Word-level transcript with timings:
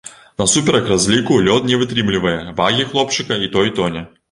Насуперак 0.41 0.87
разліку 0.93 1.37
лёд 1.49 1.69
не 1.73 1.79
вытрымлівае 1.83 2.35
вагі 2.63 2.89
хлопчыка, 2.95 3.41
і 3.49 3.55
той 3.57 3.75
тоне. 3.81 4.07